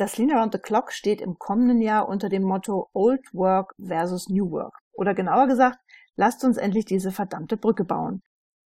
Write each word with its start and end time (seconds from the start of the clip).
Das 0.00 0.16
Lean 0.16 0.32
Around 0.32 0.54
the 0.54 0.58
Clock 0.58 0.92
steht 0.92 1.20
im 1.20 1.38
kommenden 1.38 1.82
Jahr 1.82 2.08
unter 2.08 2.30
dem 2.30 2.42
Motto 2.42 2.88
Old 2.94 3.34
Work 3.34 3.74
versus 3.78 4.30
New 4.30 4.50
Work. 4.50 4.72
Oder 4.92 5.12
genauer 5.12 5.46
gesagt, 5.46 5.78
lasst 6.16 6.42
uns 6.42 6.56
endlich 6.56 6.86
diese 6.86 7.12
verdammte 7.12 7.58
Brücke 7.58 7.84
bauen. 7.84 8.22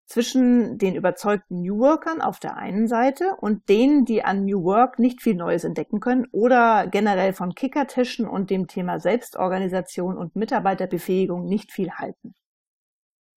Zwischen 0.06 0.78
den 0.78 0.94
überzeugten 0.94 1.62
New 1.62 1.80
Workern 1.80 2.22
auf 2.22 2.40
der 2.40 2.58
einen 2.58 2.88
Seite 2.88 3.36
und 3.40 3.68
denen, 3.68 4.06
die 4.06 4.24
an 4.24 4.46
New 4.46 4.64
Work 4.64 5.00
nicht 5.00 5.24
viel 5.24 5.34
Neues 5.34 5.64
entdecken 5.64 6.00
können 6.00 6.28
oder 6.32 6.86
generell 6.86 7.34
von 7.34 7.56
Kickertischen 7.56 8.28
und 8.28 8.52
dem 8.52 8.68
Thema 8.68 9.00
Selbstorganisation 9.00 10.20
und 10.20 10.36
Mitarbeiterbefähigung 10.36 11.46
nicht 11.46 11.72
viel 11.72 11.94
halten. 11.94 12.36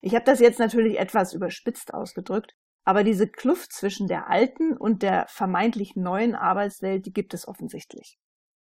Ich 0.03 0.15
habe 0.15 0.27
das 0.27 0.41
jetzt 0.41 0.59
natürlich 0.59 0.99
etwas 0.99 1.33
überspitzt 1.33 1.95
ausgedrückt, 1.95 2.53
aber 2.87 3.03
diese 3.03 3.27
Kluft 3.27 3.73
zwischen 3.73 4.07
der 4.07 4.31
alten 4.31 4.77
und 4.77 5.03
der 5.03 5.27
vermeintlich 5.29 5.97
neuen 5.97 6.37
Arbeitswelt, 6.37 7.05
die 7.05 7.13
gibt 7.13 7.35
es 7.35 7.49
offensichtlich. 7.49 8.17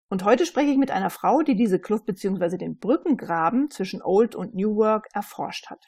Und 0.08 0.24
heute 0.24 0.46
spreche 0.46 0.70
ich 0.70 0.78
mit 0.78 0.90
einer 0.90 1.10
Frau, 1.10 1.42
die 1.42 1.54
diese 1.54 1.80
Kluft 1.80 2.06
bzw. 2.06 2.58
den 2.58 2.76
Brückengraben 2.78 3.70
zwischen 3.70 4.02
Old 4.02 4.34
und 4.34 4.54
New 4.54 4.76
Work 4.76 5.06
erforscht 5.14 5.70
hat. 5.70 5.84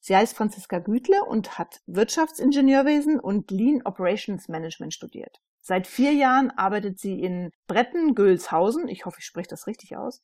Sie 0.00 0.14
heißt 0.14 0.36
Franziska 0.36 0.80
Gütle 0.80 1.24
und 1.24 1.58
hat 1.58 1.80
Wirtschaftsingenieurwesen 1.86 3.18
und 3.18 3.50
Lean 3.50 3.80
Operations 3.84 4.48
Management 4.48 4.92
studiert. 4.92 5.40
Seit 5.62 5.86
vier 5.86 6.12
Jahren 6.12 6.50
arbeitet 6.50 7.00
sie 7.00 7.20
in 7.20 7.50
Bretten-Gülshausen, 7.68 8.86
ich 8.86 9.06
hoffe, 9.06 9.16
ich 9.20 9.24
spreche 9.24 9.48
das 9.48 9.66
richtig 9.66 9.96
aus, 9.96 10.22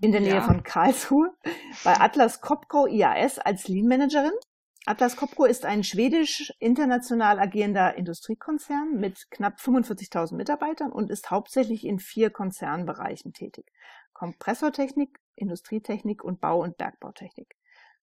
in 0.00 0.12
der 0.12 0.22
Nähe 0.22 0.36
ja. 0.36 0.40
von 0.40 0.62
Karlsruhe, 0.62 1.30
bei 1.84 2.00
Atlas 2.00 2.40
Copco 2.40 2.86
IAS 2.86 3.38
als 3.38 3.68
Lean 3.68 3.86
Managerin 3.86 4.32
Atlas 4.86 5.16
Copco 5.16 5.44
ist 5.44 5.66
ein 5.66 5.84
schwedisch 5.84 6.52
international 6.58 7.38
agierender 7.38 7.96
Industriekonzern 7.96 8.94
mit 8.98 9.30
knapp 9.30 9.58
45.000 9.58 10.34
Mitarbeitern 10.34 10.90
und 10.90 11.10
ist 11.10 11.30
hauptsächlich 11.30 11.84
in 11.84 11.98
vier 11.98 12.30
Konzernbereichen 12.30 13.32
tätig. 13.32 13.70
Kompressortechnik, 14.14 15.18
Industrietechnik 15.34 16.24
und 16.24 16.40
Bau- 16.40 16.62
und 16.62 16.78
Bergbautechnik. 16.78 17.56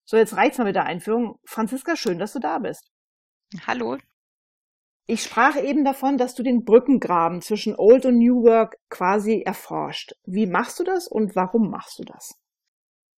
So, 0.04 0.16
jetzt 0.16 0.36
reicht's 0.36 0.58
mal 0.58 0.64
mit 0.64 0.76
der 0.76 0.86
Einführung. 0.86 1.38
Franziska, 1.44 1.96
schön, 1.96 2.18
dass 2.18 2.32
du 2.32 2.38
da 2.38 2.58
bist. 2.58 2.90
Hallo. 3.66 3.98
Ich 5.06 5.22
sprach 5.22 5.56
eben 5.56 5.84
davon, 5.84 6.16
dass 6.16 6.34
du 6.34 6.42
den 6.42 6.64
Brückengraben 6.64 7.40
zwischen 7.40 7.74
Old 7.76 8.06
und 8.06 8.18
New 8.18 8.44
Work 8.44 8.76
quasi 8.88 9.42
erforscht. 9.42 10.12
Wie 10.24 10.46
machst 10.46 10.78
du 10.78 10.84
das 10.84 11.08
und 11.08 11.34
warum 11.34 11.70
machst 11.70 11.98
du 11.98 12.04
das? 12.04 12.38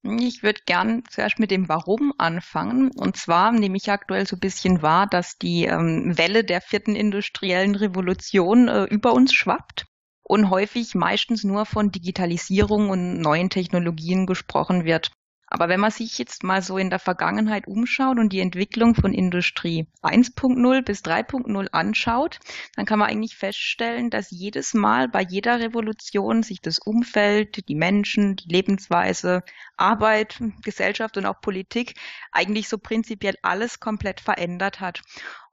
Ich 0.02 0.42
würde 0.42 0.60
gern 0.64 1.02
zuerst 1.10 1.38
mit 1.38 1.50
dem 1.50 1.68
Warum 1.68 2.14
anfangen. 2.16 2.90
Und 2.96 3.16
zwar 3.16 3.52
nehme 3.52 3.76
ich 3.76 3.90
aktuell 3.90 4.26
so 4.26 4.36
ein 4.36 4.40
bisschen 4.40 4.80
wahr, 4.80 5.06
dass 5.06 5.36
die 5.36 5.66
ähm, 5.66 6.16
Welle 6.16 6.42
der 6.42 6.62
vierten 6.62 6.96
industriellen 6.96 7.74
Revolution 7.74 8.68
äh, 8.68 8.84
über 8.84 9.12
uns 9.12 9.34
schwappt 9.34 9.84
und 10.22 10.48
häufig 10.48 10.94
meistens 10.94 11.44
nur 11.44 11.66
von 11.66 11.90
Digitalisierung 11.90 12.88
und 12.88 13.20
neuen 13.20 13.50
Technologien 13.50 14.26
gesprochen 14.26 14.84
wird. 14.84 15.10
Aber 15.50 15.68
wenn 15.68 15.80
man 15.80 15.90
sich 15.90 16.16
jetzt 16.16 16.44
mal 16.44 16.62
so 16.62 16.78
in 16.78 16.90
der 16.90 17.00
Vergangenheit 17.00 17.66
umschaut 17.66 18.18
und 18.18 18.32
die 18.32 18.38
Entwicklung 18.38 18.94
von 18.94 19.12
Industrie 19.12 19.88
1.0 20.00 20.82
bis 20.82 21.02
3.0 21.02 21.68
anschaut, 21.72 22.38
dann 22.76 22.86
kann 22.86 23.00
man 23.00 23.10
eigentlich 23.10 23.36
feststellen, 23.36 24.10
dass 24.10 24.30
jedes 24.30 24.74
Mal 24.74 25.08
bei 25.08 25.22
jeder 25.22 25.58
Revolution 25.58 26.44
sich 26.44 26.60
das 26.60 26.78
Umfeld, 26.78 27.68
die 27.68 27.74
Menschen, 27.74 28.36
die 28.36 28.48
Lebensweise, 28.48 29.42
Arbeit, 29.76 30.40
Gesellschaft 30.62 31.16
und 31.16 31.26
auch 31.26 31.40
Politik 31.40 31.94
eigentlich 32.30 32.68
so 32.68 32.78
prinzipiell 32.78 33.34
alles 33.42 33.80
komplett 33.80 34.20
verändert 34.20 34.80
hat 34.80 35.02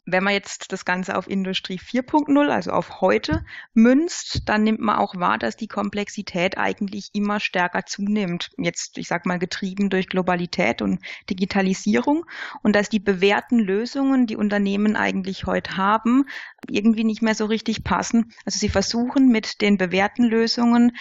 wenn 0.08 0.23
man 0.23 0.33
jetzt 0.33 0.72
das 0.72 0.86
Ganze 0.86 1.17
auf 1.17 1.30
Industrie 1.30 1.80
4.0, 1.80 2.47
also 2.47 2.72
auf 2.72 3.02
heute, 3.02 3.44
münzt, 3.73 4.44
dann 4.45 4.63
nimmt 4.63 4.79
man 4.79 4.95
auch 4.97 5.16
wahr, 5.16 5.38
dass 5.38 5.57
die 5.57 5.68
Komplexität 5.68 6.57
eigentlich 6.57 7.09
immer 7.12 7.41
stärker 7.41 7.85
zunimmt. 7.85 8.50
Jetzt, 8.57 8.97
ich 8.97 9.09
sag 9.09 9.25
mal, 9.25 9.38
getrieben 9.38 9.90
durch 9.90 10.07
Globalität 10.07 10.81
und 10.81 11.00
Digitalisierung 11.29 12.23
und 12.63 12.73
dass 12.73 12.88
die 12.88 13.01
bewährten 13.01 13.59
Lösungen, 13.59 14.28
die 14.28 14.38
Unternehmen 14.38 14.95
eigentlich 14.95 15.45
heute 15.45 15.75
haben, 15.75 16.24
irgendwie 16.69 17.03
nicht 17.03 17.22
mehr 17.22 17.35
so 17.35 17.45
richtig 17.45 17.84
passen. 17.84 18.31
Also 18.45 18.59
sie 18.59 18.69
versuchen 18.69 19.28
mit 19.28 19.59
den 19.62 19.78
bewährten 19.78 20.24
Lösungen 20.24 20.94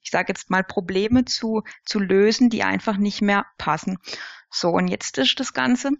ich 0.00 0.12
sage 0.12 0.28
jetzt 0.28 0.48
mal, 0.48 0.64
Probleme 0.64 1.26
zu, 1.26 1.64
zu 1.84 1.98
lösen, 1.98 2.48
die 2.48 2.62
einfach 2.62 2.96
nicht 2.96 3.20
mehr 3.20 3.44
passen. 3.58 3.98
So, 4.50 4.70
und 4.70 4.88
jetzt 4.88 5.18
ist 5.18 5.38
das 5.38 5.52
Ganze 5.52 5.90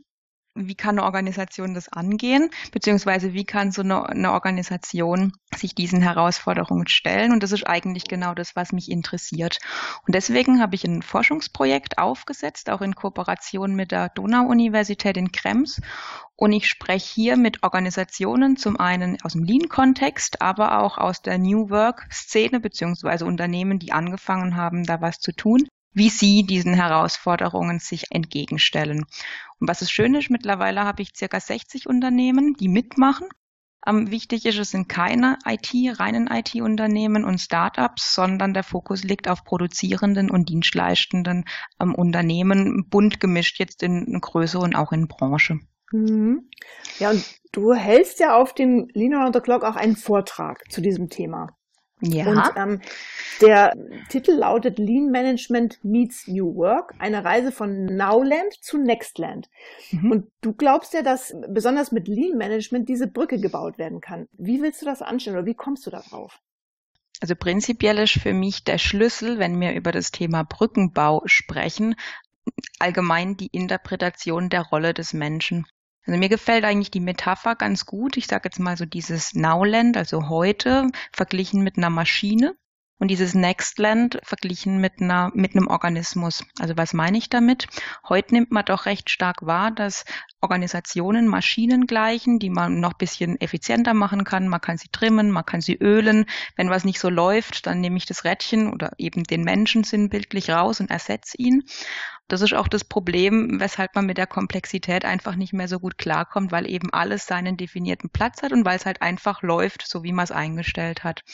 wie 0.55 0.75
kann 0.75 0.99
eine 0.99 1.05
Organisation 1.05 1.75
das 1.75 1.89
angehen, 1.89 2.51
beziehungsweise 2.73 3.33
wie 3.33 3.45
kann 3.45 3.71
so 3.71 3.83
eine, 3.83 4.09
eine, 4.09 4.33
Organisation 4.33 5.33
sich 5.55 5.75
diesen 5.75 6.03
Herausforderungen 6.03 6.89
stellen. 6.89 7.33
Und 7.33 7.43
das 7.43 7.53
ist 7.53 7.67
eigentlich 7.67 8.05
genau 8.05 8.35
das, 8.35 8.57
was 8.57 8.73
mich 8.73 8.91
interessiert. 8.91 9.59
Und 10.07 10.15
deswegen 10.15 10.61
habe 10.61 10.75
ich 10.75 10.85
ein 10.85 11.03
Forschungsprojekt 11.03 11.99
aufgesetzt, 11.99 12.71
auch 12.71 12.81
in 12.81 12.95
Kooperation 12.95 13.75
mit 13.75 13.93
der 13.93 14.09
Donau-Universität 14.11 15.17
in 15.17 15.33
Krems. 15.33 15.81
Und 16.37 16.53
ich 16.53 16.67
spreche 16.67 17.13
hier 17.15 17.37
mit 17.37 17.63
Organisationen, 17.63 18.57
zum 18.57 18.79
einen 18.79 19.21
aus 19.23 19.33
dem 19.33 19.45
Lean-Kontext, 19.45 20.43
aber 20.43 20.81
auch 20.81 20.99
aus 20.99 21.23
der 21.23 21.39
New 21.39 21.71
Work-Szene, 21.71 22.61
beziehungsweise 22.61 23.25
Unternehmen, 23.25 23.79
die 23.79 23.93
angefangen 23.93 24.57
haben, 24.57 24.85
da 24.85 25.01
was 25.01 25.19
zu 25.19 25.33
tun 25.33 25.69
wie 25.99 26.09
sie 26.09 26.45
diesen 26.45 26.75
Herausforderungen 26.75 27.81
sich 27.81 28.07
entgegenstellen. 28.11 29.05
Und 29.61 29.69
was 29.69 29.83
ist 29.83 29.91
schön 29.91 30.15
ist, 30.15 30.31
mittlerweile 30.31 30.85
habe 30.85 31.03
ich 31.03 31.13
circa 31.15 31.41
60 31.41 31.87
Unternehmen, 31.87 32.55
die 32.55 32.69
mitmachen. 32.69 33.29
Ähm, 33.87 34.11
wichtig 34.11 34.45
ist, 34.47 34.59
es 34.59 34.71
sind 34.71 34.89
keine 34.89 35.39
IT, 35.45 35.73
reinen 36.01 36.27
IT-Unternehmen 36.27 37.25
und 37.25 37.39
Startups, 37.39 38.15
sondern 38.15 38.55
der 38.55 38.65
Fokus 38.65 39.05
liegt 39.05 39.29
auf 39.29 39.45
produzierenden 39.45 40.31
und 40.31 40.49
dienstleistenden 40.49 41.45
ähm, 41.81 41.95
Unternehmen, 41.95 42.89
bunt 42.89 43.21
gemischt 43.21 43.59
jetzt 43.59 43.83
in 43.83 44.21
Größe 44.21 44.59
und 44.59 44.75
auch 44.75 44.93
in 44.93 45.07
Branche. 45.07 45.61
Mhm. 45.93 46.49
Ja, 46.99 47.11
und 47.11 47.25
du 47.53 47.73
hältst 47.73 48.21
ja 48.21 48.37
auf 48.37 48.53
dem 48.55 48.89
Lean 48.93 49.15
Around 49.15 49.37
the 49.37 49.41
Clock 49.41 49.65
auch 49.65 49.77
einen 49.77 49.97
Vortrag 49.97 50.71
zu 50.71 50.81
diesem 50.81 51.09
Thema. 51.09 51.49
Ja. 52.01 52.27
Und 52.27 52.53
ähm, 52.57 52.81
der 53.41 53.73
Titel 54.09 54.33
lautet 54.33 54.79
Lean 54.79 55.11
Management 55.11 55.83
meets 55.85 56.27
New 56.27 56.55
Work, 56.57 56.95
eine 56.99 57.25
Reise 57.25 57.53
von 57.53 57.87
Nowland 57.87 58.53
zu 58.61 58.79
Nextland. 58.79 59.49
Mhm. 59.91 60.11
Und 60.11 60.27
du 60.41 60.53
glaubst 60.53 60.95
ja, 60.95 61.03
dass 61.03 61.35
besonders 61.49 61.93
mit 61.93 62.09
Lean 62.09 62.37
Management 62.37 62.89
diese 62.89 63.07
Brücke 63.07 63.39
gebaut 63.39 63.79
werden 63.79 64.01
kann. 64.01 64.29
Wie 64.33 64.63
willst 64.63 64.83
du 64.83 64.87
das 64.87 65.03
anstellen 65.03 65.37
oder 65.37 65.47
wie 65.47 65.55
kommst 65.55 65.87
du 65.87 65.91
darauf? 65.91 66.41
Also 67.21 67.35
prinzipiell 67.35 67.99
ist 67.99 68.19
für 68.21 68.33
mich 68.33 68.65
der 68.65 68.79
Schlüssel, 68.79 69.39
wenn 69.39 69.61
wir 69.61 69.73
über 69.73 69.91
das 69.91 70.13
Thema 70.13 70.45
Brückenbau 70.45 71.23
sprechen, 71.27 71.97
allgemein 72.79 73.37
die 73.37 73.49
Interpretation 73.49 74.49
der 74.49 74.63
Rolle 74.63 74.95
des 74.95 75.13
Menschen. 75.13 75.67
Also 76.07 76.19
mir 76.19 76.29
gefällt 76.29 76.65
eigentlich 76.65 76.91
die 76.91 77.01
Metapher 77.01 77.57
ganz 77.57 77.85
gut. 77.85 78.17
Ich 78.17 78.29
sage 78.29 78.43
jetzt 78.45 78.61
mal 78.61 78.77
so 78.77 78.87
dieses 78.87 79.35
Nowland, 79.35 79.97
also 79.97 80.29
heute, 80.29 80.87
verglichen 81.13 81.63
mit 81.63 81.77
einer 81.77 81.91
Maschine 81.91 82.55
und 82.99 83.09
dieses 83.09 83.35
Nextland 83.35 84.19
verglichen 84.23 84.79
mit 84.79 85.01
einer 85.01 85.31
mit 85.35 85.55
einem 85.55 85.69
Organismus. 85.69 86.45
Also 86.59 86.77
was 86.77 86.93
meine 86.95 87.19
ich 87.19 87.29
damit? 87.29 87.67
Heute 88.09 88.35
nimmt 88.35 88.51
man 88.51 88.65
doch 88.65 88.87
recht 88.87 89.11
stark 89.11 89.47
wahr, 89.47 89.71
dass 89.71 90.05
Organisationen 90.41 91.27
Maschinen 91.27 91.87
gleichen, 91.87 92.39
die 92.39 92.51
man 92.51 92.81
noch 92.81 92.93
bisschen 92.93 93.41
effizienter 93.41 93.95
machen 93.95 94.25
kann. 94.25 94.49
Man 94.49 94.61
kann 94.61 94.79
sie 94.79 94.89
trimmen, 94.91 95.31
man 95.31 95.47
kann 95.47 95.61
sie 95.61 95.77
ölen. 95.77 96.27
Wenn 96.57 96.71
was 96.71 96.85
nicht 96.85 97.01
so 97.01 97.09
läuft, 97.09 97.67
dann 97.67 97.81
nehme 97.81 97.97
ich 97.97 98.07
das 98.07 98.25
Rädchen 98.25 98.73
oder 98.73 98.93
eben 98.99 99.25
den 99.25 99.43
Menschen 99.43 99.85
sinnbildlich 99.85 100.51
raus 100.51 100.81
und 100.81 100.91
ersetze 100.91 101.37
ihn. 101.39 101.65
Das 102.29 102.43
ist 102.43 102.55
auch 102.55 102.69
das 102.69 102.85
Problem, 102.85 103.59
weshalb 103.59 103.95
man 103.95 104.07
mit 104.07 104.19
der 104.19 104.27
Komplexität 104.27 105.05
einfach 105.05 105.35
nicht 105.35 105.53
mehr 105.53 105.67
so 105.67 105.81
gut 105.81 105.99
klarkommt, 105.99 106.53
weil 106.53 106.69
eben 106.69 106.93
alles 106.93 107.27
seinen 107.27 107.57
definierten 107.57 108.11
Platz 108.11 108.43
hat 108.43 108.53
und 108.53 108.65
weil 108.65 108.77
es 108.77 108.87
halt 108.87 109.03
einfach 109.03 109.43
läuft, 109.43 109.87
so 109.87 110.05
wie 110.05 110.13
man 110.13 110.25
es 110.25 110.31
eingestellt 110.31 111.05
hat. 111.05 111.25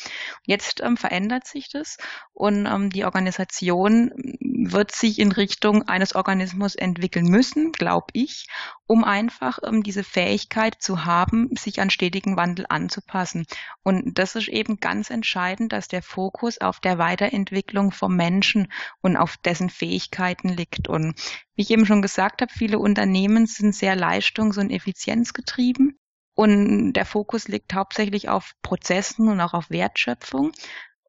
Jetzt 0.45 0.81
ähm, 0.81 0.97
verändert 0.97 1.47
sich 1.47 1.69
das 1.69 1.99
und 2.33 2.67
ähm, 2.67 2.91
die 2.91 3.05
Organisation 3.05 4.13
wird 4.41 4.93
sich 4.93 5.19
in 5.19 5.33
Richtung 5.33 5.83
eines 5.89 6.15
Organismus 6.15 6.75
entwickeln 6.75 7.27
müssen, 7.27 7.73
glaube 7.73 8.07
ich, 8.13 8.47
um 8.87 9.05
einfach 9.05 9.59
ähm, 9.65 9.83
diese 9.83 10.05
Fähigkeit 10.05 10.77
zu 10.79 11.05
haben, 11.05 11.51
sich 11.57 11.81
an 11.81 11.91
stetigen 11.91 12.37
Wandel 12.37 12.67
anzupassen. 12.69 13.47
Und 13.83 14.19
das 14.19 14.35
ist 14.35 14.49
eben 14.49 14.79
ganz 14.79 15.11
entscheidend, 15.11 15.73
dass 15.73 15.89
der 15.89 16.03
Fokus 16.03 16.61
auf 16.61 16.81
der 16.81 16.99
Weiterentwicklung 16.99 17.93
vom 17.93 18.17
Menschen 18.17 18.71
und 19.01 19.17
auf 19.17 19.37
dessen 19.39 19.71
Fähigkeiten 19.71 20.49
liegt. 20.49 20.84
Und 20.89 21.15
wie 21.55 21.63
ich 21.63 21.71
eben 21.71 21.87
schon 21.87 22.03
gesagt 22.03 22.43
habe, 22.43 22.53
viele 22.53 22.79
Unternehmen 22.79 23.47
sind 23.47 23.75
sehr 23.75 23.97
leistungs- 23.97 24.59
und 24.59 24.71
effizienzgetrieben. 24.71 25.99
Und 26.35 26.95
der 26.95 27.07
Fokus 27.07 27.47
liegt 27.49 27.75
hauptsächlich 27.75 28.29
auf 28.29 28.53
Prozessen 28.63 29.29
und 29.29 29.41
auch 29.41 29.55
auf 29.55 29.71
Wertschöpfung. 29.71 30.53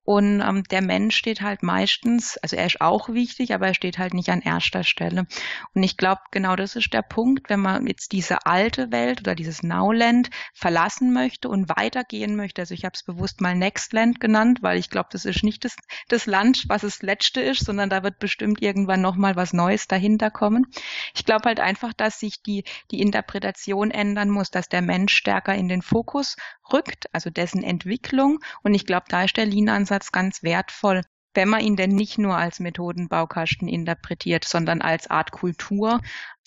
Und 0.06 0.42
ähm, 0.42 0.64
der 0.70 0.84
Mensch 0.84 1.18
steht 1.18 1.42
halt 1.42 1.64
meistens, 1.64 2.38
also 2.38 2.56
er 2.56 2.68
ist 2.68 2.80
auch 2.80 3.10
wichtig, 3.10 3.54
aber 3.54 3.68
er 3.68 3.74
steht 3.74 3.98
halt 3.98 4.14
nicht 4.14 4.30
an 4.30 4.42
erster 4.42 4.84
Stelle. 4.84 5.26
Und 5.74 5.82
ich 5.82 5.98
glaube, 5.98 6.22
genau 6.32 6.56
das 6.56 6.76
ist 6.76 6.94
der 6.94 7.02
Punkt, 7.02 7.50
wenn 7.50 7.60
man 7.60 7.88
jetzt 7.88 8.12
diese 8.12 8.46
alte 8.46 8.92
Welt 8.92 9.22
oder 9.22 9.34
dieses 9.34 9.64
Nowland 9.64 10.30
verlassen 10.54 11.12
möchte 11.12 11.50
und 11.50 11.70
weitergehen 11.70 12.36
möchte. 12.36 12.62
Also 12.62 12.76
ich 12.76 12.86
habe 12.86 12.94
es 12.94 13.02
bewusst 13.02 13.42
mal 13.42 13.56
Nextland 13.56 14.20
genannt, 14.20 14.60
weil 14.62 14.78
ich 14.78 14.92
glaube, 14.92 15.10
das 15.12 15.26
ist 15.26 15.44
nicht 15.44 15.66
das, 15.66 15.76
das 16.08 16.28
Land, 16.28 16.66
was 16.68 16.84
das 16.84 17.02
letzte 17.02 17.42
ist, 17.42 17.66
sondern 17.66 17.90
da 17.90 18.04
wird 18.04 18.20
bestimmt 18.20 18.62
irgendwann 18.62 19.02
nochmal 19.02 19.36
was 19.36 19.54
Neues 19.54 19.88
dahinter 19.88 20.30
kommen. 20.30 20.68
Ich 21.16 21.26
glaube 21.26 21.46
halt 21.46 21.60
einfach, 21.60 21.94
dass 21.94 22.20
sich 22.20 22.44
die, 22.44 22.64
die 22.92 23.02
Interpretation 23.02 23.90
ändern 23.90 24.30
muss, 24.30 24.52
dass 24.52 24.70
der 24.70 24.84
Mensch 24.84 25.16
stärker 25.16 25.56
in 25.56 25.68
den 25.68 25.82
Fokus 25.82 26.36
rückt, 26.72 27.06
also 27.14 27.30
dessen 27.30 27.64
Entwicklung. 27.64 28.40
Und 28.64 28.74
ich 28.74 28.86
glaube, 28.86 29.06
da 29.10 29.24
ist 29.24 29.38
der 29.38 29.46
Lean-Ansatz 29.46 29.95
Ansatz 29.96 30.12
ganz 30.12 30.44
wertvoll, 30.44 31.02
wenn 31.34 31.50
man 31.50 31.62
ihn 31.62 31.76
denn 31.76 31.92
nicht 31.92 32.18
nur 32.18 32.36
als 32.36 32.60
Methodenbaukasten 32.60 33.68
interpretiert, 33.68 34.46
sondern 34.46 34.82
als 34.82 35.10
Art 35.10 35.32
Kultur, 35.32 36.02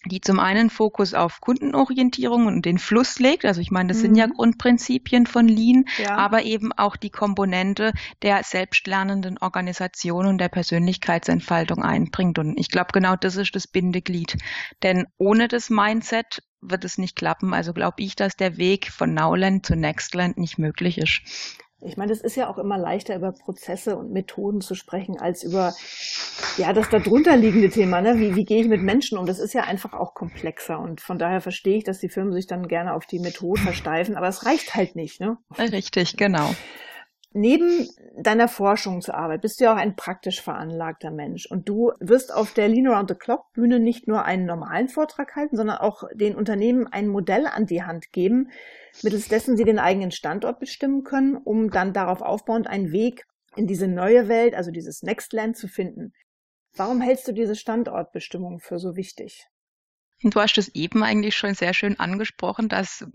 die 0.05 0.21
zum 0.21 0.39
einen 0.39 0.71
Fokus 0.71 1.13
auf 1.13 1.41
Kundenorientierung 1.41 2.47
und 2.47 2.65
den 2.65 2.79
Fluss 2.79 3.19
legt. 3.19 3.45
Also 3.45 3.61
ich 3.61 3.71
meine, 3.71 3.89
das 3.89 3.99
mhm. 3.99 4.03
sind 4.03 4.17
ja 4.17 4.27
mhm. 4.27 4.35
Grundprinzipien 4.35 5.27
von 5.27 5.49
Lean, 5.49 5.85
ja. 5.99 6.17
aber 6.17 6.43
eben 6.43 6.73
auch 6.73 6.97
die 6.97 7.11
Komponente 7.11 7.93
der 8.23 8.43
selbstlernenden 8.45 9.39
Organisation 9.39 10.27
und 10.27 10.39
der 10.39 10.49
Persönlichkeitsentfaltung 10.49 11.83
einbringt. 11.83 12.39
Und 12.39 12.59
ich 12.59 12.71
glaube, 12.71 12.91
genau 12.93 13.17
das 13.17 13.37
ist 13.37 13.57
das 13.57 13.67
Bindeglied. 13.67 14.39
Denn 14.83 15.07
ohne 15.17 15.49
das 15.49 15.69
Mindset 15.69 16.43
wird 16.61 16.85
es 16.85 16.99
nicht 16.99 17.17
klappen. 17.17 17.53
Also 17.53 17.73
glaube 17.73 18.03
ich, 18.03 18.15
dass 18.15 18.37
der 18.37 18.57
Weg 18.57 18.91
von 18.93 19.15
Nowland 19.15 19.67
zu 19.67 19.75
Nextland 19.75 20.39
nicht 20.39 20.59
möglich 20.59 20.99
ist. 20.99 21.23
Ich 21.81 21.97
meine, 21.97 22.13
es 22.13 22.21
ist 22.21 22.35
ja 22.35 22.51
auch 22.51 22.59
immer 22.59 22.77
leichter, 22.77 23.15
über 23.15 23.31
Prozesse 23.31 23.97
und 23.97 24.11
Methoden 24.11 24.61
zu 24.61 24.75
sprechen, 24.75 25.17
als 25.19 25.45
über 25.45 25.75
ja 26.57 26.73
das 26.73 26.89
darunter 26.89 27.37
liegende 27.37 27.71
Thema. 27.71 28.01
Ne? 28.01 28.19
Wie, 28.19 28.35
wie 28.35 28.45
gehe 28.45 28.63
ich 28.63 28.69
mit 28.69 28.83
Menschen 28.83 29.17
um? 29.17 29.27
Das 29.27 29.39
ist 29.39 29.55
ja 29.55 29.63
einfach 29.63 29.93
auch 29.93 30.15
komplexer. 30.15 30.81
Und 30.81 31.01
von 31.01 31.19
daher 31.19 31.41
verstehe 31.41 31.79
ich, 31.79 31.85
dass 31.85 32.01
die 32.01 32.09
Firmen 32.09 32.33
sich 32.33 32.49
dann 32.49 32.67
gerne 32.67 32.95
auf 32.95 33.07
die 33.07 33.21
Methode 33.21 33.61
versteifen, 33.61 34.17
aber 34.17 34.27
es 34.27 34.45
reicht 34.45 34.75
halt 34.75 34.97
nicht. 34.97 35.21
Ne? 35.21 35.39
Richtig, 35.57 36.17
genau. 36.17 36.53
Neben 37.35 37.87
deiner 38.17 38.49
Forschungsarbeit 38.49 39.43
bist 39.43 39.61
du 39.61 39.65
ja 39.65 39.75
auch 39.75 39.79
ein 39.79 39.97
praktisch 39.97 40.41
veranlagter 40.41 41.11
Mensch 41.11 41.47
und 41.47 41.69
du 41.69 41.93
wirst 42.01 42.33
auf 42.33 42.55
der 42.55 42.69
Lean 42.69 42.87
Around 42.87 43.11
the 43.11 43.17
Clock 43.17 43.53
Bühne 43.53 43.81
nicht 43.81 44.09
nur 44.09 44.25
einen 44.25 44.47
normalen 44.47 44.89
Vortrag 44.89 45.37
halten, 45.37 45.57
sondern 45.57 45.77
auch 45.77 46.05
den 46.15 46.35
Unternehmen 46.35 46.87
ein 46.87 47.07
Modell 47.07 47.47
an 47.47 47.67
die 47.67 47.83
Hand 47.83 48.13
geben, 48.13 48.51
mittels 49.03 49.29
dessen 49.29 49.59
sie 49.59 49.65
den 49.65 49.79
eigenen 49.79 50.11
Standort 50.11 50.59
bestimmen 50.59 51.05
können, 51.05 51.37
um 51.37 51.71
dann 51.71 51.93
darauf 51.93 52.23
aufbauend 52.23 52.67
einen 52.67 52.93
Weg 52.93 53.27
in 53.57 53.67
diese 53.67 53.89
neue 53.89 54.29
Welt, 54.29 54.55
also 54.55 54.71
dieses 54.71 55.03
Next 55.03 55.35
Land 55.35 55.59
zu 55.59 55.69
finden. 55.69 56.15
Warum 56.77 57.03
hältst 57.03 57.29
du 57.29 57.33
diese 57.33 57.57
Standortbestimmung 57.57 58.61
für 58.61 58.79
so 58.79 58.97
wichtig? 58.97 59.47
Du 60.23 60.41
hast 60.41 60.57
es 60.57 60.75
eben 60.75 61.03
eigentlich 61.03 61.37
schon 61.37 61.55
sehr 61.55 61.75
schön 61.75 62.01
angesprochen, 62.01 62.69
dass 62.69 63.07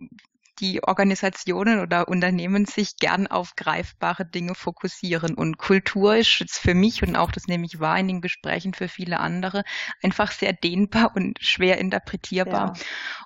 die 0.60 0.84
Organisationen 0.84 1.80
oder 1.80 2.08
Unternehmen 2.08 2.66
sich 2.66 2.98
gern 2.98 3.28
auf 3.28 3.56
greifbare 3.56 4.26
Dinge 4.26 4.56
fokussieren. 4.56 5.36
Und 5.36 5.58
Kultur 5.58 6.16
ist 6.16 6.40
jetzt 6.40 6.60
für 6.60 6.74
mich 6.74 7.04
und 7.04 7.16
auch 7.16 7.32
das 7.32 7.48
nehme 7.48 7.66
ich 7.66 7.80
wahr 7.80 7.98
in 8.00 8.08
den 8.08 8.22
Gesprächen 8.22 8.74
für 8.74 8.88
viele 8.88 9.20
andere 9.20 9.64
einfach 10.02 10.32
sehr 10.32 10.54
dehnbar 10.54 11.12
und 11.16 11.40
schwer 11.42 11.78
interpretierbar. 11.80 12.72
Ja. 12.76 12.80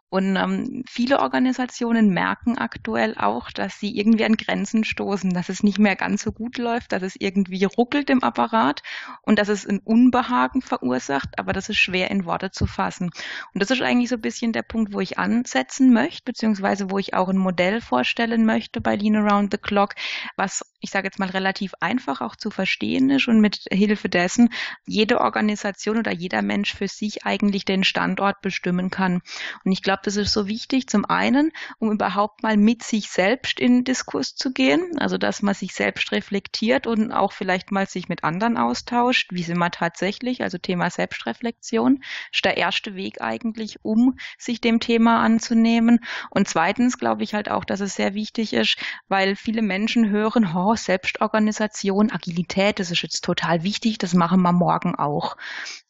Und 0.10 0.38
ähm, 0.38 0.84
viele 0.88 1.20
Organisationen 1.20 2.10
merken 2.10 2.58
aktuell 2.58 3.16
auch, 3.18 3.52
dass 3.52 3.78
sie 3.78 3.98
irgendwie 3.98 4.24
an 4.24 4.38
Grenzen 4.38 4.86
stoßen, 4.86 5.34
dass 5.34 5.50
es 5.50 5.64
nicht 5.64 5.80
mehr 5.80 5.98
ganz 5.98 6.24
so 6.24 6.32
gut 6.32 6.58
läuft, 6.58 6.94
dass 6.94 7.04
es 7.04 7.16
irgendwie 7.20 7.66
ruckelt 7.66 8.10
im 8.10 8.24
Apparat 8.24 8.84
und 9.24 9.38
dass 9.38 9.50
es 9.50 9.68
ein 9.68 9.80
Unbehagen 9.80 10.62
verursacht, 10.62 11.38
aber 11.38 11.52
das 11.52 11.68
ist 11.68 11.78
schwer 11.78 12.10
in 12.10 12.24
Worte 12.24 12.52
zu 12.52 12.68
fassen. 12.68 13.12
Und 13.54 13.62
das 13.62 13.70
ist 13.70 13.82
eigentlich 13.82 14.10
so 14.10 14.16
ein 14.16 14.22
bisschen 14.22 14.54
der 14.54 14.64
Punkt, 14.64 14.94
wo 14.94 15.02
ich 15.02 15.20
ansetzen 15.20 15.92
möchte, 15.92 16.24
beziehungsweise 16.24 16.90
wo 16.90 17.00
ich 17.00 17.14
auch 17.14 17.28
ein 17.28 17.38
Modell 17.38 17.82
vorstellen 17.82 18.46
möchte 18.46 18.80
bei 18.80 18.96
Lean 18.96 19.18
Around 19.18 19.52
the 19.52 19.58
Clock, 19.58 19.96
was 20.38 20.64
ich 20.80 20.92
sage 20.92 21.08
jetzt 21.08 21.20
mal 21.20 21.30
relativ 21.30 21.74
einfach 21.80 22.22
auch 22.22 22.36
zu 22.36 22.52
verstehen 22.52 23.10
ist 23.10 23.28
und 23.28 23.42
mit 23.42 23.66
Hilfe 23.72 24.10
dessen 24.10 24.50
jede 24.86 25.22
Organisation 25.22 25.98
oder 25.98 26.14
jeder 26.14 26.42
Mensch 26.42 26.76
für 26.76 26.88
sich 26.88 27.26
eigentlich 27.26 27.66
den 27.66 27.84
Standort 27.84 28.42
bestimmen 28.42 28.90
kann. 28.90 29.22
Und 29.66 29.72
ich 29.72 29.82
glaube, 29.82 29.97
das 30.04 30.16
ist 30.16 30.34
so 30.34 30.48
wichtig, 30.48 30.88
zum 30.88 31.06
einen, 31.06 31.52
um 31.80 31.92
überhaupt 31.92 32.44
mal 32.44 32.58
mit 32.58 32.84
sich 32.84 33.10
selbst 33.10 33.60
in 33.60 33.84
Diskurs 33.84 34.36
zu 34.36 34.52
gehen, 34.52 34.98
also 35.00 35.18
dass 35.18 35.42
man 35.42 35.54
sich 35.54 35.74
selbst 35.74 36.12
reflektiert 36.12 36.88
und 36.88 37.12
auch 37.12 37.32
vielleicht 37.32 37.72
mal 37.72 37.88
sich 37.88 38.10
mit 38.10 38.24
anderen 38.24 38.58
austauscht, 38.58 39.32
wie 39.32 39.44
sind 39.44 39.58
wir 39.58 39.72
tatsächlich, 39.72 40.42
also 40.42 40.58
Thema 40.58 40.90
Selbstreflexion, 40.90 42.04
ist 42.32 42.46
der 42.46 42.58
erste 42.58 42.96
Weg 42.96 43.22
eigentlich, 43.22 43.84
um 43.84 44.18
sich 44.38 44.62
dem 44.62 44.80
Thema 44.80 45.22
anzunehmen. 45.22 46.00
Und 46.30 46.48
zweitens 46.48 46.98
glaube 46.98 47.24
ich 47.24 47.34
halt 47.34 47.50
auch, 47.50 47.66
dass 47.66 47.80
es 47.80 47.96
sehr 47.96 48.14
wichtig 48.14 48.54
ist, 48.54 48.78
weil 49.08 49.36
viele 49.36 49.62
Menschen 49.62 50.10
hören, 50.10 50.50
oh, 50.56 50.76
Selbstorganisation, 50.76 52.12
Agilität, 52.12 52.80
das 52.80 52.92
ist 52.92 53.02
jetzt 53.02 53.24
total 53.24 53.64
wichtig, 53.64 53.98
das 53.98 54.14
machen 54.14 54.42
wir 54.42 54.54
morgen 54.54 54.96
auch 54.96 55.38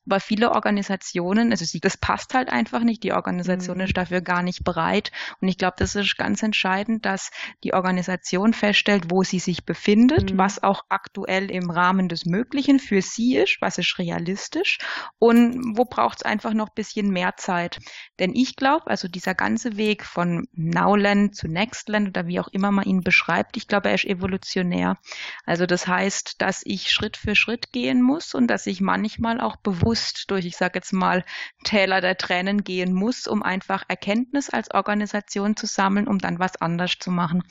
aber 0.07 0.19
viele 0.19 0.51
Organisationen, 0.51 1.51
also 1.51 1.65
sie, 1.65 1.79
das 1.79 1.97
passt 1.97 2.33
halt 2.33 2.49
einfach 2.49 2.81
nicht. 2.81 3.03
Die 3.03 3.11
Organisation 3.11 3.77
mhm. 3.77 3.83
ist 3.83 3.97
dafür 3.97 4.21
gar 4.21 4.41
nicht 4.41 4.63
bereit. 4.63 5.11
Und 5.41 5.49
ich 5.49 5.57
glaube, 5.57 5.75
das 5.77 5.95
ist 5.95 6.17
ganz 6.17 6.41
entscheidend, 6.43 7.05
dass 7.05 7.29
die 7.63 7.73
Organisation 7.73 8.53
feststellt, 8.53 9.11
wo 9.11 9.23
sie 9.23 9.39
sich 9.39 9.65
befindet, 9.65 10.33
mhm. 10.33 10.37
was 10.37 10.63
auch 10.63 10.85
aktuell 10.89 11.51
im 11.51 11.69
Rahmen 11.69 12.07
des 12.07 12.25
Möglichen 12.25 12.79
für 12.79 13.01
sie 13.01 13.35
ist, 13.35 13.57
was 13.59 13.77
ist 13.77 13.99
realistisch 13.99 14.77
und 15.19 15.77
wo 15.77 15.83
braucht 15.83 16.19
es 16.19 16.23
einfach 16.23 16.53
noch 16.53 16.69
bisschen 16.69 17.09
mehr 17.09 17.35
Zeit. 17.35 17.79
Denn 18.19 18.33
ich 18.33 18.55
glaube, 18.55 18.87
also 18.87 19.09
dieser 19.09 19.35
ganze 19.35 19.75
Weg 19.75 20.05
von 20.05 20.47
Nowland 20.53 21.35
zu 21.35 21.47
Nextland 21.47 22.07
oder 22.07 22.27
wie 22.27 22.39
auch 22.39 22.47
immer 22.47 22.71
man 22.71 22.85
ihn 22.85 23.01
beschreibt, 23.01 23.57
ich 23.57 23.67
glaube, 23.67 23.89
er 23.89 23.95
ist 23.95 24.05
evolutionär. 24.05 24.97
Also 25.45 25.65
das 25.65 25.85
heißt, 25.85 26.41
dass 26.41 26.61
ich 26.63 26.91
Schritt 26.91 27.17
für 27.17 27.35
Schritt 27.35 27.73
gehen 27.73 28.01
muss 28.01 28.33
und 28.33 28.47
dass 28.47 28.67
ich 28.67 28.79
manchmal 28.79 29.41
auch 29.41 29.57
bewusst 29.57 29.96
bewusst 29.97 30.29
durch, 30.29 30.45
ich 30.45 30.57
sage 30.57 30.73
jetzt 30.75 30.93
mal, 30.93 31.23
Täler 31.63 32.01
der 32.01 32.17
Tränen 32.17 32.63
gehen 32.63 32.93
muss, 32.93 33.27
um 33.27 33.43
einfach 33.43 33.83
Erkenntnis 33.87 34.49
als 34.49 34.71
Organisation 34.71 35.55
zu 35.55 35.65
sammeln, 35.65 36.07
um 36.07 36.19
dann 36.19 36.39
was 36.39 36.55
anders 36.57 36.93
zu 36.99 37.11
machen. 37.11 37.43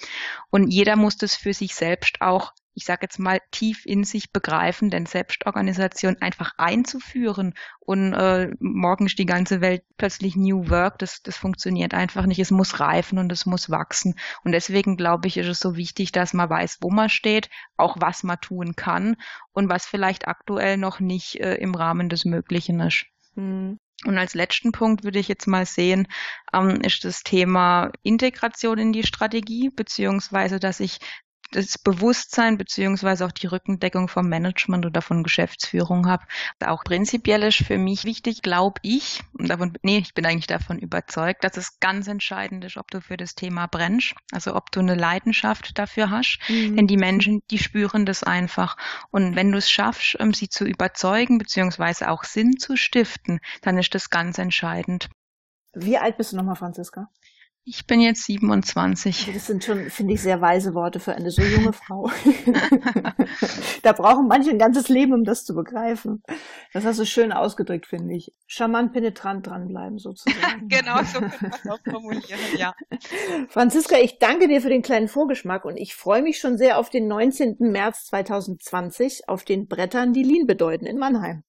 Und 0.51 0.71
jeder 0.71 0.97
muss 0.97 1.17
das 1.17 1.35
für 1.35 1.53
sich 1.53 1.75
selbst 1.75 2.21
auch 2.21 2.53
ich 2.77 2.85
sage 2.85 3.01
jetzt 3.03 3.19
mal, 3.19 3.41
tief 3.51 3.87
in 3.87 4.05
sich 4.05 4.33
begreifen, 4.33 4.91
denn 4.91 5.07
Selbstorganisation 5.07 6.19
einfach 6.21 6.53
einzuführen 6.59 7.55
und 7.81 8.13
äh, 8.13 8.51
morgen 8.61 9.07
ist 9.07 9.19
die 9.19 9.25
ganze 9.25 9.63
Welt 9.63 9.83
plötzlich 9.97 10.37
New 10.37 10.69
Work, 10.69 10.99
das, 10.99 11.23
das 11.23 11.39
funktioniert 11.39 11.95
einfach 11.95 12.27
nicht. 12.27 12.39
Es 12.39 12.51
muss 12.51 12.79
reifen 12.79 13.19
und 13.19 13.33
es 13.33 13.47
muss 13.47 13.71
wachsen. 13.71 14.15
Und 14.45 14.53
deswegen 14.53 14.99
glaube 14.99 15.27
ich, 15.27 15.39
ist 15.39 15.49
es 15.49 15.59
so 15.59 15.75
wichtig, 15.75 16.13
dass 16.13 16.35
man 16.35 16.51
weiß, 16.51 16.79
wo 16.83 16.91
man 16.91 17.09
steht, 17.09 17.49
auch 17.79 17.97
was 17.99 18.23
man 18.23 18.41
tun 18.41 18.77
kann 18.77 19.17
und 19.53 19.71
was 19.71 19.87
vielleicht 19.87 20.29
aktuell 20.29 20.77
noch 20.77 21.01
nicht 21.01 21.41
äh, 21.41 21.55
im 21.55 21.75
Rahmen 21.75 22.11
des 22.11 22.27
Möglichen 22.27 22.81
ist. 22.81 23.07
Mhm. 23.37 23.79
Und 24.05 24.19
als 24.19 24.35
letzten 24.35 24.73
Punkt 24.73 25.05
würde 25.05 25.19
ich 25.19 25.29
jetzt 25.29 25.47
mal 25.47 25.65
sehen, 25.65 26.07
ähm, 26.53 26.83
ist 26.83 27.05
das 27.05 27.23
Thema 27.23 27.91
Integration 28.03 28.77
in 28.77 28.93
die 28.93 29.05
Strategie, 29.07 29.71
beziehungsweise 29.71 30.61
dass 30.61 30.81
ich 30.81 30.99
das 31.53 31.79
Bewusstsein 31.79 32.59
beziehungsweise 32.59 33.25
auch 33.25 33.33
die 33.33 33.47
Rückendeckung 33.47 34.09
vom 34.09 34.29
Management 34.29 34.87
oder 34.87 35.03
von 35.03 35.23
Geschäftsführung 35.23 36.07
habe. 36.07 36.25
Auch 36.65 36.85
prinzipiell 36.85 37.43
ist 37.43 37.59
für 37.59 37.79
mich 37.79 38.05
wichtig, 38.05 38.43
glaube 38.43 38.81
ich, 38.83 39.23
und 39.33 39.49
davon, 39.49 39.77
nee, 39.83 39.99
ich 39.99 40.15
bin 40.15 40.27
eigentlich 40.27 40.47
davon 40.47 40.79
überzeugt, 40.79 41.45
dass 41.45 41.57
es 41.57 41.79
ganz 41.81 42.09
entscheidend 42.09 42.65
ist, 42.65 42.77
ob 42.77 42.91
du 42.91 43.01
für 43.01 43.17
das 43.17 43.35
Thema 43.35 43.67
brennst, 43.67 44.15
also 44.33 44.55
ob 44.55 44.71
du 44.73 44.81
eine 44.81 44.95
Leidenschaft 44.95 45.79
dafür 45.79 46.11
hast. 46.11 46.39
Mhm. 46.49 46.77
Denn 46.77 46.87
die 46.87 46.97
Menschen, 46.97 47.43
die 47.51 47.59
spüren 47.59 48.07
das 48.07 48.23
einfach. 48.23 48.77
Und 49.11 49.37
wenn 49.37 49.53
du 49.53 49.59
es 49.59 49.71
schaffst, 49.71 50.17
um 50.19 50.35
sie 50.35 50.49
zu 50.49 50.65
überzeugen 50.65 51.39
beziehungsweise 51.39 52.11
auch 52.11 52.25
Sinn 52.25 52.59
zu 52.59 52.77
stiften, 52.77 53.41
dann 53.63 53.79
ist 53.79 53.95
das 53.95 54.11
ganz 54.11 54.39
entscheidend. 54.39 55.09
Wie 55.75 55.99
alt 55.99 56.17
bist 56.17 56.33
du 56.33 56.37
nochmal, 56.37 56.57
Franziska? 56.57 57.11
Ich 57.69 57.85
bin 57.85 58.01
jetzt 58.01 58.23
27. 58.27 59.33
Das 59.35 59.47
sind 59.49 59.65
schon, 59.65 59.91
finde 59.91 60.15
ich, 60.15 60.23
sehr 60.23 60.41
weise 60.41 60.73
Worte 60.75 61.01
für 61.01 61.17
eine 61.17 61.33
so 61.33 61.43
junge 61.43 61.73
Frau. 61.73 62.09
da 63.83 63.91
brauchen 63.91 64.29
manche 64.29 64.51
ein 64.51 64.59
ganzes 64.59 64.89
Leben, 64.89 65.13
um 65.13 65.25
das 65.25 65.45
zu 65.45 65.53
begreifen. 65.53 66.23
Das 66.73 66.85
hast 66.85 67.01
du 67.01 67.05
schön 67.05 67.33
ausgedrückt, 67.33 67.87
finde 67.87 68.15
ich. 68.15 68.33
Charmant 68.47 68.93
penetrant 68.93 69.49
dranbleiben, 69.49 69.99
sozusagen. 69.99 70.69
genau, 70.69 71.03
so 71.03 71.19
kann 71.19 71.33
man 71.41 71.51
es 71.51 71.69
auch 71.69 71.81
formulieren, 71.91 72.39
ja. 72.57 72.73
Franziska, 73.49 73.97
ich 73.97 74.21
danke 74.21 74.47
dir 74.47 74.61
für 74.61 74.71
den 74.71 74.83
kleinen 74.83 75.09
Vorgeschmack 75.09 75.65
und 75.65 75.77
ich 75.77 75.97
freue 75.97 76.23
mich 76.23 76.39
schon 76.39 76.59
sehr 76.59 76.79
auf 76.79 76.89
den 76.89 77.09
19. 77.09 77.57
März 77.59 78.07
2020 78.07 79.29
auf 79.29 79.43
den 79.43 79.67
Brettern, 79.67 80.13
die 80.13 80.23
Lean 80.23 80.47
bedeuten 80.47 80.87
in 80.87 80.99
Mannheim. 80.99 81.43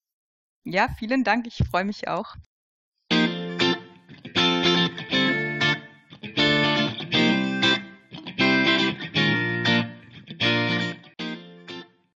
Ja, 0.64 0.88
vielen 0.98 1.24
Dank. 1.24 1.46
Ich 1.46 1.62
freue 1.70 1.86
mich 1.86 2.08
auch. 2.08 2.34